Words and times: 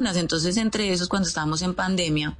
Entonces, 0.00 0.56
entre 0.58 0.92
esos, 0.92 1.08
cuando 1.08 1.26
estábamos 1.26 1.60
en 1.62 1.74
pandemia, 1.74 2.36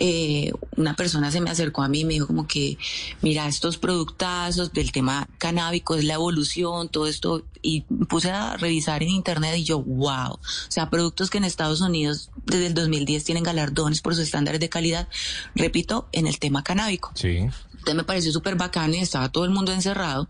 eh, 0.00 0.52
una 0.74 0.96
persona 0.96 1.30
se 1.30 1.42
me 1.42 1.50
acercó 1.50 1.82
a 1.82 1.88
mí 1.88 2.00
y 2.00 2.04
me 2.06 2.14
dijo 2.14 2.26
como 2.26 2.46
que, 2.46 2.78
mira, 3.20 3.46
estos 3.46 3.76
productazos 3.76 4.72
del 4.72 4.90
tema 4.90 5.28
canábico, 5.36 5.96
es 5.96 6.04
la 6.04 6.14
evolución, 6.14 6.88
todo 6.88 7.06
esto, 7.06 7.44
y 7.60 7.82
puse 7.82 8.30
a 8.30 8.56
revisar 8.56 9.02
en 9.02 9.10
internet 9.10 9.54
y 9.58 9.64
yo, 9.64 9.82
wow, 9.82 10.32
o 10.32 10.40
sea, 10.68 10.88
productos 10.88 11.28
que 11.28 11.36
en 11.36 11.44
Estados 11.44 11.82
Unidos 11.82 12.30
desde 12.46 12.68
el 12.68 12.74
2010 12.74 13.22
tienen 13.22 13.44
galardones 13.44 14.00
por 14.00 14.14
sus 14.14 14.24
estándares 14.24 14.58
de 14.62 14.70
calidad, 14.70 15.06
repito, 15.54 16.08
en 16.12 16.26
el 16.26 16.38
tema 16.38 16.64
canábico. 16.64 17.12
Sí. 17.16 17.50
Entonces 17.84 17.96
me 17.98 18.04
pareció 18.04 18.32
súper 18.32 18.54
bacano 18.56 18.94
y 18.94 18.98
estaba 19.00 19.28
todo 19.28 19.44
el 19.44 19.50
mundo 19.50 19.70
encerrado. 19.72 20.26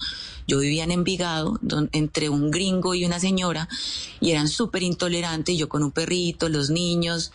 Yo 0.48 0.58
vivía 0.58 0.82
en 0.82 0.90
Envigado, 0.90 1.56
don- 1.62 1.88
entre 1.92 2.28
un 2.28 2.50
gringo 2.50 2.94
y 2.96 3.04
una 3.04 3.20
señora, 3.20 3.68
y 4.20 4.32
eran 4.32 4.48
súper 4.48 4.82
intolerantes, 4.82 5.54
y 5.54 5.58
yo 5.58 5.68
con 5.68 5.84
un 5.84 5.92
perrito, 5.92 6.48
los 6.48 6.70
niños, 6.70 7.30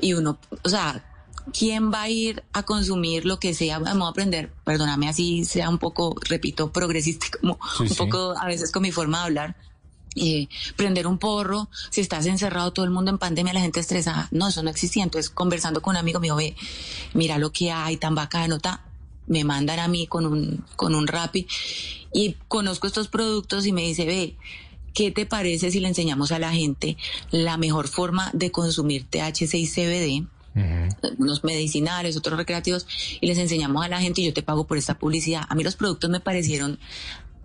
y 0.00 0.12
uno, 0.12 0.38
o 0.62 0.68
sea, 0.68 1.04
¿quién 1.52 1.92
va 1.92 2.02
a 2.02 2.08
ir 2.08 2.44
a 2.52 2.62
consumir 2.62 3.26
lo 3.26 3.40
que 3.40 3.52
sea? 3.52 3.80
Vamos 3.80 4.06
a 4.06 4.10
aprender, 4.10 4.52
perdóname 4.64 5.08
así 5.08 5.44
sea 5.44 5.68
un 5.68 5.78
poco, 5.78 6.14
repito, 6.28 6.70
progresista, 6.72 7.26
como 7.40 7.58
Sí, 7.76 7.82
un 7.82 7.88
sí. 7.88 7.94
poco 7.96 8.34
a 8.38 8.46
veces 8.46 8.70
con 8.70 8.82
mi 8.82 8.92
forma 8.92 9.18
de 9.18 9.24
hablar. 9.24 9.56
eh, 10.16 10.46
prender 10.76 11.08
un 11.08 11.18
porro, 11.18 11.68
si 11.90 12.00
estás 12.00 12.24
encerrado 12.26 12.72
todo 12.72 12.84
el 12.84 12.92
mundo 12.92 13.10
en 13.10 13.18
pandemia, 13.18 13.52
la 13.52 13.60
gente 13.60 13.80
estresada, 13.80 14.28
no, 14.30 14.46
eso 14.46 14.62
no 14.62 14.70
existía. 14.70 15.02
Entonces, 15.02 15.28
conversando 15.28 15.82
con 15.82 15.90
un 15.90 15.96
amigo, 15.96 16.20
me 16.20 16.26
dijo, 16.28 16.36
ve, 16.36 16.54
mira 17.14 17.36
lo 17.38 17.50
que 17.50 17.72
hay, 17.72 17.96
tan 17.96 18.14
bacano, 18.14 18.60
ta, 18.60 18.83
me 19.26 19.44
mandan 19.44 19.78
a 19.78 19.88
mí 19.88 20.06
con 20.06 20.26
un, 20.26 20.64
con 20.76 20.94
un 20.94 21.06
rapi 21.06 21.46
y 22.12 22.36
conozco 22.48 22.86
estos 22.86 23.08
productos 23.08 23.66
y 23.66 23.72
me 23.72 23.82
dice, 23.82 24.04
ve, 24.04 24.36
¿qué 24.92 25.10
te 25.10 25.26
parece 25.26 25.70
si 25.70 25.80
le 25.80 25.88
enseñamos 25.88 26.32
a 26.32 26.38
la 26.38 26.52
gente 26.52 26.96
la 27.30 27.56
mejor 27.56 27.88
forma 27.88 28.30
de 28.32 28.50
consumir 28.50 29.04
THC 29.04 29.54
y 29.54 29.66
CBD? 29.66 30.26
unos 31.18 31.42
medicinales, 31.42 32.16
otros 32.16 32.38
recreativos, 32.38 32.86
y 33.20 33.26
les 33.26 33.38
enseñamos 33.38 33.84
a 33.84 33.88
la 33.88 34.00
gente 34.00 34.20
y 34.20 34.26
yo 34.26 34.32
te 34.32 34.44
pago 34.44 34.68
por 34.68 34.78
esta 34.78 34.96
publicidad. 34.96 35.42
A 35.48 35.56
mí 35.56 35.64
los 35.64 35.74
productos 35.74 36.10
me 36.10 36.20
parecieron, 36.20 36.78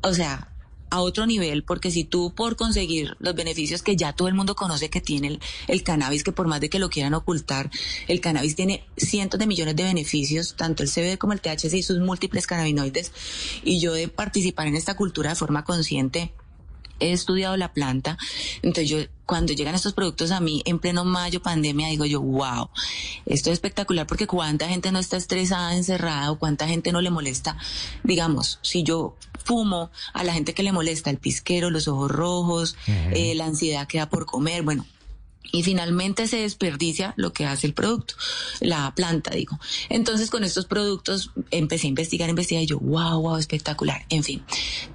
o 0.03 0.13
sea, 0.13 0.49
a 0.89 1.01
otro 1.01 1.25
nivel, 1.25 1.63
porque 1.63 1.91
si 1.91 2.03
tú 2.03 2.33
por 2.35 2.55
conseguir 2.55 3.15
los 3.19 3.35
beneficios 3.35 3.81
que 3.81 3.95
ya 3.95 4.13
todo 4.13 4.27
el 4.27 4.33
mundo 4.33 4.55
conoce 4.55 4.89
que 4.89 5.01
tiene 5.01 5.39
el, 5.67 5.83
cannabis, 5.83 6.23
que 6.23 6.31
por 6.31 6.47
más 6.47 6.61
de 6.61 6.69
que 6.69 6.79
lo 6.79 6.89
quieran 6.89 7.13
ocultar, 7.13 7.69
el 8.07 8.21
cannabis 8.21 8.55
tiene 8.55 8.83
cientos 8.97 9.39
de 9.39 9.47
millones 9.47 9.75
de 9.75 9.83
beneficios, 9.83 10.55
tanto 10.55 10.83
el 10.83 10.89
CBD 10.89 11.17
como 11.17 11.33
el 11.33 11.41
THC 11.41 11.73
y 11.73 11.83
sus 11.83 11.99
múltiples 11.99 12.47
cannabinoides, 12.47 13.11
y 13.63 13.79
yo 13.79 13.93
de 13.93 14.07
participar 14.07 14.67
en 14.67 14.75
esta 14.75 14.95
cultura 14.95 15.29
de 15.29 15.35
forma 15.35 15.63
consciente, 15.63 16.33
he 16.99 17.11
estudiado 17.11 17.57
la 17.57 17.73
planta, 17.73 18.17
entonces 18.61 18.89
yo 18.89 18.97
cuando 19.25 19.53
llegan 19.53 19.75
estos 19.75 19.93
productos 19.93 20.31
a 20.31 20.39
mí 20.39 20.63
en 20.65 20.79
pleno 20.79 21.05
mayo 21.05 21.41
pandemia 21.41 21.89
digo 21.89 22.05
yo, 22.05 22.19
wow, 22.21 22.69
esto 23.25 23.49
es 23.49 23.53
espectacular 23.53 24.07
porque 24.07 24.25
cuánta 24.25 24.67
gente 24.67 24.91
no 24.91 24.99
está 24.99 25.17
estresada, 25.17 25.75
encerrada 25.75 26.31
o 26.31 26.39
cuánta 26.39 26.67
gente 26.67 26.91
no 26.91 27.01
le 27.01 27.11
molesta, 27.11 27.57
digamos, 28.03 28.59
si 28.63 28.83
yo 28.83 29.15
fumo 29.43 29.91
a 30.13 30.23
la 30.23 30.33
gente 30.33 30.53
que 30.53 30.63
le 30.63 30.71
molesta 30.71 31.09
el 31.09 31.17
pisquero, 31.17 31.69
los 31.69 31.87
ojos 31.87 32.09
rojos, 32.09 32.75
eh, 32.87 33.35
la 33.35 33.45
ansiedad 33.45 33.87
que 33.87 33.99
da 33.99 34.09
por 34.09 34.25
comer, 34.25 34.63
bueno, 34.63 34.85
y 35.51 35.63
finalmente 35.63 36.27
se 36.27 36.37
desperdicia 36.37 37.13
lo 37.17 37.33
que 37.33 37.45
hace 37.45 37.65
el 37.65 37.73
producto, 37.73 38.13
la 38.59 38.93
planta, 38.93 39.31
digo. 39.31 39.59
Entonces, 39.89 40.29
con 40.29 40.43
estos 40.43 40.65
productos 40.65 41.31
empecé 41.49 41.87
a 41.87 41.89
investigar, 41.89 42.29
investigar 42.29 42.63
y 42.63 42.67
yo, 42.67 42.79
wow, 42.79 43.19
wow, 43.21 43.37
espectacular. 43.37 44.05
En 44.09 44.23
fin, 44.23 44.43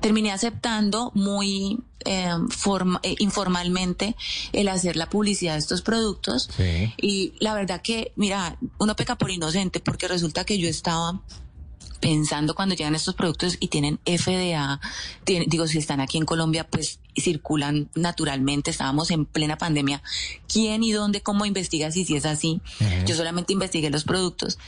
terminé 0.01 0.31
aceptando 0.31 1.11
muy 1.15 1.81
eh, 2.07 2.29
forma- 2.51 3.01
eh, 3.03 3.15
informalmente 3.19 4.15
el 4.53 4.69
hacer 4.69 4.97
la 4.97 5.09
publicidad 5.09 5.55
de 5.55 5.61
estos 5.61 5.81
productos. 5.83 6.51
Sí. 6.55 6.93
Y 7.01 7.33
la 7.41 7.55
verdad 7.55 7.81
que, 7.83 8.13
mira, 8.15 8.59
uno 8.79 8.95
peca 8.95 9.17
por 9.17 9.31
inocente 9.31 9.81
porque 9.81 10.07
resulta 10.07 10.45
que 10.45 10.59
yo 10.59 10.69
estaba 10.69 11.21
pensando 12.05 12.55
cuando 12.55 12.75
llegan 12.75 12.95
estos 12.95 13.15
productos 13.15 13.57
y 13.61 13.69
tienen 13.69 13.99
FDA, 14.05 14.79
tienen- 15.25 15.49
digo, 15.49 15.67
si 15.67 15.79
están 15.79 16.01
aquí 16.03 16.19
en 16.19 16.27
Colombia, 16.27 16.69
pues 16.69 16.99
circulan 17.17 17.89
naturalmente, 17.95 18.71
estábamos 18.71 19.11
en 19.11 19.25
plena 19.25 19.57
pandemia. 19.57 20.03
¿Quién 20.47 20.83
y 20.83 20.93
dónde, 20.93 21.23
cómo 21.23 21.47
investigas 21.47 21.97
y 21.97 22.05
si 22.05 22.15
es 22.17 22.27
así? 22.27 22.61
Yo 23.07 23.17
solamente 23.17 23.55
investigué 23.55 23.89
los 23.89 24.05
productos. 24.05 24.59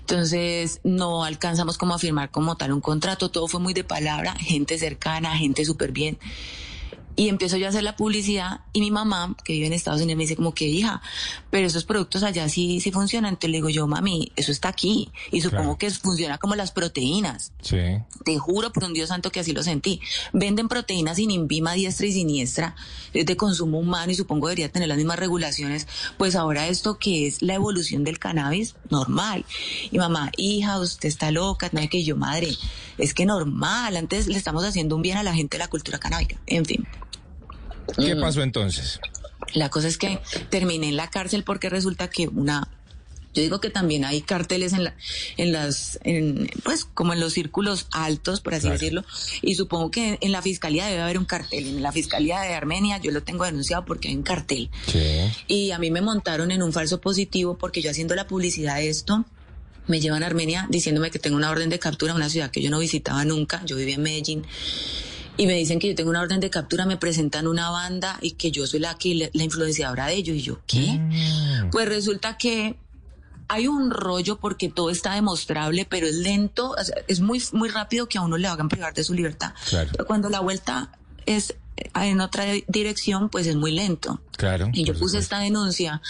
Entonces, 0.00 0.80
no 0.84 1.24
alcanzamos 1.24 1.78
como 1.78 1.94
a 1.94 1.98
firmar 1.98 2.30
como 2.30 2.56
tal 2.56 2.72
un 2.74 2.82
contrato, 2.82 3.30
todo 3.30 3.48
fue 3.48 3.60
muy 3.60 3.72
de 3.72 3.84
palabra, 3.84 4.34
gente 4.38 4.78
cercana, 4.78 5.34
gente 5.38 5.64
súper 5.64 5.92
bien. 5.92 6.18
Y 7.14 7.28
empiezo 7.28 7.56
yo 7.58 7.66
a 7.66 7.68
hacer 7.68 7.82
la 7.82 7.94
publicidad 7.96 8.60
y 8.72 8.80
mi 8.80 8.90
mamá, 8.90 9.36
que 9.44 9.52
vive 9.52 9.66
en 9.66 9.72
Estados 9.74 10.00
Unidos, 10.00 10.16
me 10.16 10.22
dice 10.24 10.36
como 10.36 10.54
que 10.54 10.66
hija, 10.66 11.02
pero 11.50 11.66
esos 11.66 11.84
productos 11.84 12.22
allá 12.22 12.48
sí, 12.48 12.80
sí 12.80 12.90
funcionan. 12.90 13.30
Entonces 13.34 13.50
le 13.50 13.58
digo 13.58 13.68
yo, 13.68 13.86
mami, 13.86 14.32
eso 14.36 14.50
está 14.50 14.68
aquí. 14.68 15.10
Y 15.30 15.40
supongo 15.42 15.62
Claro. 15.62 15.78
que 15.78 15.90
funciona 15.90 16.38
como 16.38 16.54
las 16.54 16.72
proteínas. 16.72 17.52
Sí. 17.60 17.76
Te 18.24 18.38
juro 18.38 18.72
por 18.72 18.84
un 18.84 18.94
Dios 18.94 19.08
santo 19.08 19.30
que 19.30 19.40
así 19.40 19.52
lo 19.52 19.62
sentí. 19.62 20.00
Venden 20.32 20.68
proteínas 20.68 21.16
sin 21.16 21.30
INVIMA 21.30 21.74
diestra 21.74 22.06
y 22.06 22.12
siniestra, 22.12 22.74
es 23.12 23.26
de 23.26 23.36
consumo 23.36 23.78
humano 23.78 24.10
y 24.10 24.14
supongo 24.14 24.48
debería 24.48 24.70
tener 24.70 24.88
las 24.88 24.96
mismas 24.96 25.18
regulaciones. 25.18 25.86
Pues 26.16 26.34
ahora 26.34 26.68
esto 26.68 26.98
que 26.98 27.26
es 27.26 27.42
la 27.42 27.54
evolución 27.54 28.04
del 28.04 28.18
cannabis, 28.18 28.74
normal. 28.90 29.44
Y 29.90 29.98
mamá, 29.98 30.30
hija, 30.36 30.80
usted 30.80 31.08
está 31.08 31.30
loca, 31.30 31.68
no 31.72 31.82
que 31.90 32.04
yo, 32.04 32.16
madre, 32.16 32.56
es 32.96 33.12
que 33.12 33.26
normal. 33.26 33.96
Antes 33.96 34.28
le 34.28 34.38
estamos 34.38 34.64
haciendo 34.64 34.96
un 34.96 35.02
bien 35.02 35.18
a 35.18 35.22
la 35.22 35.34
gente 35.34 35.58
de 35.58 35.64
la 35.64 35.68
cultura 35.68 35.98
canábica. 35.98 36.40
En 36.46 36.64
fin. 36.64 36.86
¿Qué 37.96 38.14
Mm. 38.14 38.20
pasó 38.20 38.42
entonces? 38.42 39.00
La 39.54 39.68
cosa 39.68 39.88
es 39.88 39.98
que 39.98 40.20
terminé 40.50 40.88
en 40.88 40.96
la 40.96 41.10
cárcel 41.10 41.44
porque 41.44 41.68
resulta 41.68 42.08
que 42.08 42.28
una 42.28 42.68
yo 43.34 43.40
digo 43.40 43.62
que 43.62 43.70
también 43.70 44.04
hay 44.04 44.20
carteles 44.20 44.74
en 44.74 44.84
la, 44.84 44.94
en 45.38 45.52
las, 45.52 45.98
en, 46.04 46.50
pues 46.64 46.84
como 46.84 47.14
en 47.14 47.20
los 47.20 47.32
círculos 47.32 47.86
altos, 47.90 48.42
por 48.42 48.52
así 48.52 48.64
Claro. 48.64 48.74
decirlo, 48.74 49.04
y 49.40 49.54
supongo 49.54 49.90
que 49.90 50.18
en 50.20 50.32
la 50.32 50.42
fiscalía 50.42 50.84
debe 50.86 51.00
haber 51.00 51.16
un 51.16 51.24
cartel. 51.24 51.66
En 51.66 51.82
la 51.82 51.92
fiscalía 51.92 52.40
de 52.42 52.52
Armenia 52.52 52.98
yo 52.98 53.10
lo 53.10 53.22
tengo 53.22 53.46
denunciado 53.46 53.86
porque 53.86 54.08
hay 54.08 54.16
un 54.16 54.22
cartel. 54.22 54.68
Sí. 54.86 55.00
Y 55.48 55.70
a 55.70 55.78
mí 55.78 55.90
me 55.90 56.02
montaron 56.02 56.50
en 56.50 56.62
un 56.62 56.74
falso 56.74 57.00
positivo 57.00 57.56
porque 57.56 57.80
yo 57.80 57.90
haciendo 57.90 58.14
la 58.14 58.26
publicidad 58.26 58.76
de 58.76 58.90
esto, 58.90 59.24
me 59.86 59.98
llevan 59.98 60.22
a 60.22 60.26
Armenia 60.26 60.66
diciéndome 60.68 61.10
que 61.10 61.18
tengo 61.18 61.36
una 61.38 61.50
orden 61.50 61.70
de 61.70 61.78
captura, 61.78 62.14
una 62.14 62.28
ciudad 62.28 62.50
que 62.50 62.60
yo 62.60 62.68
no 62.68 62.80
visitaba 62.80 63.24
nunca, 63.24 63.62
yo 63.64 63.76
vivía 63.76 63.94
en 63.94 64.02
Medellín, 64.02 64.44
y 65.36 65.46
me 65.46 65.54
dicen 65.54 65.78
que 65.78 65.88
yo 65.88 65.94
tengo 65.94 66.10
una 66.10 66.20
orden 66.20 66.40
de 66.40 66.50
captura, 66.50 66.84
me 66.84 66.96
presentan 66.96 67.46
una 67.46 67.70
banda 67.70 68.18
y 68.20 68.32
que 68.32 68.50
yo 68.50 68.66
soy 68.66 68.80
la 68.80 68.96
que 68.96 69.30
la, 69.32 69.44
influenciadora 69.44 70.06
de 70.06 70.14
ellos. 70.14 70.36
Y 70.36 70.42
yo, 70.42 70.60
¿qué? 70.66 70.98
Mm. 70.98 71.70
Pues 71.70 71.88
resulta 71.88 72.36
que 72.36 72.76
hay 73.48 73.66
un 73.66 73.90
rollo 73.90 74.38
porque 74.38 74.68
todo 74.68 74.90
está 74.90 75.14
demostrable, 75.14 75.86
pero 75.88 76.06
es 76.06 76.16
lento, 76.16 76.74
es 77.08 77.20
muy, 77.20 77.42
muy 77.52 77.68
rápido 77.68 78.08
que 78.08 78.18
a 78.18 78.22
uno 78.22 78.36
le 78.36 78.46
hagan 78.46 78.68
privar 78.68 78.94
de 78.94 79.04
su 79.04 79.14
libertad. 79.14 79.52
Claro. 79.68 79.90
Pero 79.92 80.06
cuando 80.06 80.28
la 80.28 80.40
vuelta 80.40 80.90
es 81.26 81.54
en 81.94 82.20
otra 82.20 82.44
dirección, 82.68 83.28
pues 83.30 83.46
es 83.46 83.56
muy 83.56 83.72
lento. 83.72 84.20
Claro. 84.36 84.68
Y 84.72 84.84
yo 84.84 84.94
puse 84.94 85.18
esta 85.18 85.40
denuncia, 85.40 86.00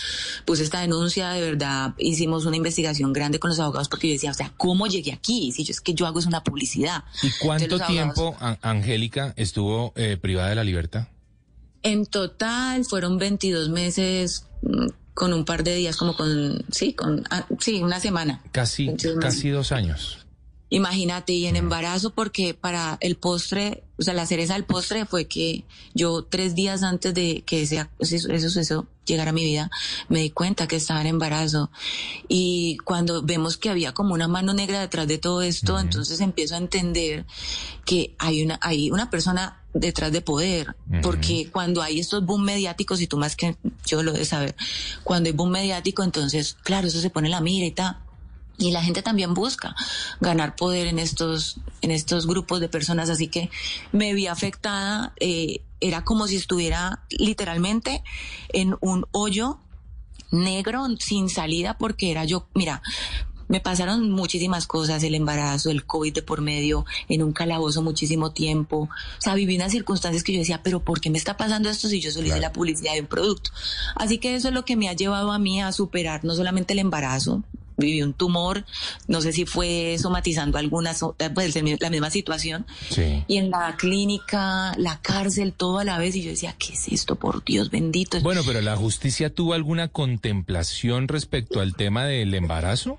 puse 0.45 0.65
esta 0.65 0.81
denuncia, 0.81 1.31
de 1.31 1.41
verdad, 1.41 1.95
hicimos 1.99 2.45
una 2.47 2.57
investigación 2.57 3.13
grande 3.13 3.39
con 3.39 3.51
los 3.51 3.61
abogados 3.61 3.89
porque 3.89 4.09
yo 4.09 4.15
decía, 4.15 4.33
o 4.33 4.35
sea, 4.35 4.53
¿cómo 4.57 4.87
llegué 4.87 5.13
aquí? 5.13 5.53
Si 5.53 5.65
yo 5.65 5.71
es 5.71 5.81
que 5.81 5.95
yo 5.95 6.07
hago 6.07 6.19
es 6.19 6.27
una 6.27 6.43
publicidad. 6.43 7.05
¿Y 7.23 7.31
cuánto 7.41 7.79
tiempo, 7.81 8.37
An- 8.41 8.59
Angélica, 8.61 9.35
estuvo 9.37 9.93
eh, 9.97 10.17
privada 10.21 10.49
de 10.51 10.57
la 10.57 10.65
libertad? 10.65 11.07
En 11.85 12.07
total 12.07 12.85
fueron 12.85 13.19
22 13.19 13.69
meses 13.71 14.47
mm, 14.63 14.87
con 15.15 15.33
un 15.33 15.45
par 15.45 15.63
de 15.65 15.75
días, 15.77 15.97
como 15.97 16.17
con, 16.17 16.65
sí, 16.71 16.93
con, 16.93 17.25
ah, 17.31 17.47
sí, 17.61 17.83
una 17.83 18.01
semana. 18.01 18.43
Casi, 18.53 18.87
22 18.87 19.17
meses. 19.17 19.35
casi 19.35 19.49
dos 19.51 19.73
años. 19.73 20.19
Imagínate, 20.73 21.35
y 21.35 21.47
en 21.47 21.57
embarazo, 21.57 22.15
porque 22.15 22.55
para 22.55 22.97
el 23.01 23.17
postre, 23.17 23.85
o 23.99 24.03
sea, 24.03 24.15
la 24.15 24.25
cereza 24.25 24.55
del 24.55 24.65
postre 24.65 25.05
fue 25.05 25.27
que 25.27 25.67
yo 25.93 26.25
tres 26.25 26.55
días 26.55 26.83
antes 26.83 27.13
de 27.13 27.43
que 27.43 27.61
ese, 27.61 27.87
ese 27.99 28.41
suceso 28.41 28.87
llegara 29.05 29.33
a 29.33 29.35
mi 29.35 29.45
vida, 29.45 29.71
me 30.09 30.21
di 30.21 30.31
cuenta 30.31 30.67
que 30.67 30.77
estaba 30.77 31.03
en 31.03 31.09
embarazo. 31.09 31.71
Y 32.27 32.79
cuando 32.87 33.21
vemos 33.21 33.59
que 33.59 33.69
había 33.69 33.93
como 33.93 34.15
una 34.15 34.29
mano 34.29 34.55
negra 34.55 34.81
detrás 34.81 35.07
de 35.07 35.19
todo 35.19 35.43
esto, 35.43 35.79
entonces 35.79 36.23
empiezo 36.23 36.55
a 36.55 36.59
entender 36.59 37.27
que 37.85 38.15
hay 38.19 38.43
una, 38.43 38.59
hay 38.63 38.91
una 38.91 39.11
persona 39.11 39.61
detrás 39.75 40.11
de 40.11 40.23
poder, 40.23 40.75
porque 41.03 41.51
cuando 41.53 41.83
hay 41.83 42.01
estos 42.01 42.25
boom 42.25 42.45
mediáticos, 42.45 43.03
y 43.03 43.07
tú 43.07 43.19
más 43.19 43.37
que 43.37 43.59
yo 43.85 44.03
lo 44.03 44.13
de 44.15 44.25
saber, 44.25 44.57
cuando 45.05 45.29
hay 45.29 45.35
boom 45.35 45.51
mediático, 45.51 46.03
entonces, 46.03 46.57
claro, 46.63 46.87
eso 46.87 46.99
se 46.99 47.11
pone 47.11 47.29
la 47.29 47.43
mira 47.43 47.67
y 47.67 47.73
tal. 47.73 47.99
Y 48.59 48.71
la 48.71 48.83
gente 48.83 49.03
también 49.03 49.35
busca 49.35 49.75
ganar 50.21 50.55
poder 50.57 50.87
en 50.87 50.99
estos, 50.99 51.57
en 51.81 51.91
estos 51.91 52.27
grupos 52.27 52.61
de 52.61 52.69
personas, 52.69 53.11
así 53.11 53.29
que 53.29 53.51
me 53.91 54.15
vi 54.15 54.27
afectada, 54.27 55.15
eh, 55.19 55.63
era 55.81 56.05
como 56.05 56.29
si 56.29 56.37
estuviera 56.37 57.01
literalmente 57.11 58.05
en 58.51 58.77
un 58.81 59.07
hoyo 59.11 59.59
negro 60.31 60.87
sin 60.99 61.29
salida 61.29 61.77
porque 61.77 62.11
era 62.11 62.25
yo, 62.25 62.47
mira, 62.55 62.83
me 63.53 63.61
pasaron 63.61 64.11
muchísimas 64.11 64.67
cosas, 64.67 65.03
el 65.03 65.15
embarazo, 65.15 65.71
el 65.71 65.85
COVID 65.85 66.15
de 66.15 66.23
por 66.23 66.41
medio, 66.41 66.87
en 67.11 67.23
un 67.23 67.35
calabozo 67.35 67.83
muchísimo 67.83 68.33
tiempo. 68.33 68.89
O 69.19 69.21
sea, 69.21 69.35
viví 69.35 69.57
unas 69.57 69.73
circunstancias 69.73 70.23
que 70.23 70.33
yo 70.33 70.39
decía, 70.39 70.63
pero 70.63 70.81
¿por 70.81 71.03
qué 71.03 71.11
me 71.11 71.19
está 71.19 71.37
pasando 71.37 71.69
esto 71.69 71.87
si 71.87 72.01
yo 72.01 72.11
solo 72.11 72.29
hice 72.29 72.41
la 72.41 72.55
publicidad 72.55 72.95
de 72.95 73.03
un 73.03 73.09
producto? 73.09 73.51
Así 73.95 74.17
que 74.17 74.35
eso 74.37 74.49
es 74.49 74.55
lo 74.55 74.65
que 74.65 74.77
me 74.77 74.89
ha 74.89 74.95
llevado 74.95 75.33
a 75.33 75.39
mí 75.39 75.61
a 75.61 75.71
superar 75.73 76.25
no 76.25 76.35
solamente 76.35 76.73
el 76.73 76.79
embarazo, 76.79 77.43
viví 77.83 78.03
un 78.03 78.15
tumor, 78.15 78.65
no 79.09 79.21
sé 79.21 79.33
si 79.33 79.45
fue 79.45 79.97
somatizando 79.99 80.59
algunas, 80.59 81.05
pues 81.35 81.55
la 81.81 81.91
misma 81.91 82.11
situación. 82.11 82.67
Sí. 82.91 83.25
Y 83.29 83.37
en 83.37 83.51
la 83.51 83.77
clínica, 83.77 84.73
la 84.79 85.01
cárcel, 85.03 85.53
todo 85.53 85.81
a 85.81 85.85
la 85.85 85.99
vez. 85.99 86.17
Y 86.17 86.23
yo 86.23 86.31
decía, 86.31 86.55
¿qué 86.59 86.73
es 86.73 86.89
esto? 86.89 87.17
Por 87.17 87.45
Dios 87.45 87.71
bendito. 87.71 88.21
Bueno, 88.21 88.43
pero 88.47 88.61
la 88.61 88.77
justicia 88.77 89.35
tuvo 89.35 89.55
alguna 89.55 89.89
contemplación 89.89 91.09
respecto 91.09 91.61
al 91.61 91.75
tema 91.75 92.05
del 92.05 92.33
embarazo. 92.35 92.99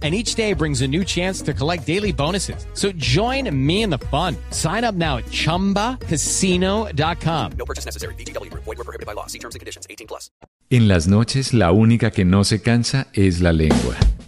and 0.00 0.14
each 0.14 0.36
day 0.36 0.52
brings 0.52 0.82
a 0.82 0.86
new 0.86 1.04
chance 1.04 1.42
to 1.42 1.52
collect 1.52 1.84
daily 1.84 2.12
bonuses. 2.12 2.64
So 2.74 2.92
join 2.92 3.50
me 3.66 3.82
in 3.82 3.90
the 3.90 3.98
fun. 3.98 4.36
Sign 4.52 4.84
up 4.84 4.94
now 4.94 5.16
at 5.16 5.24
ChumbaCasino.com. 5.24 7.52
No 7.58 7.64
purchase 7.64 7.84
necessary. 7.84 8.14
VGW 8.14 8.52
Group. 8.52 8.62
Void 8.62 8.78
were 8.78 8.84
prohibited 8.84 9.06
by 9.06 9.14
law. 9.14 9.26
See 9.26 9.40
terms 9.40 9.56
and 9.56 9.60
conditions. 9.60 9.88
18 9.90 10.06
plus. 10.06 10.30
En 10.70 10.86
las 10.86 11.08
noches, 11.08 11.52
la 11.52 11.72
única 11.72 12.12
que 12.12 12.24
no 12.24 12.44
se 12.44 12.60
cansa 12.60 13.08
es 13.14 13.40
la 13.40 13.52
lengua. 13.52 13.96